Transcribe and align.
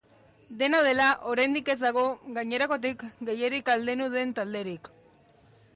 Dena 0.61 0.77
dela, 0.87 1.09
oraindik 1.33 1.69
ez 1.73 1.77
dago 1.83 2.07
gainerakoetatik 2.39 3.07
gehiegi 3.31 3.63
aldendu 3.75 4.11
den 4.17 4.35
talderik. 4.41 4.93